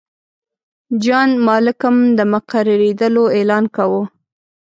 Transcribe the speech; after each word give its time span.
جان 1.03 1.29
مالکم 1.45 1.95
د 2.17 2.19
مقررېدلو 2.33 3.23
اعلان 3.37 3.65
کاوه. 3.75 4.01